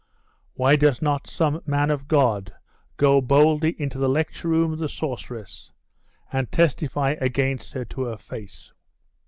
Why 0.55 0.77
does 0.77 0.99
not 0.99 1.27
some 1.27 1.61
man 1.67 1.91
of 1.91 2.07
God 2.07 2.55
go 2.97 3.21
boldly 3.21 3.79
into 3.79 3.99
the 3.99 4.09
lecture 4.09 4.47
room 4.47 4.73
of 4.73 4.79
the 4.79 4.89
sorceress, 4.89 5.73
and 6.33 6.51
testify 6.51 7.17
against 7.21 7.73
her 7.73 7.85
to 7.85 8.05
her 8.05 8.17
face? 8.17 8.73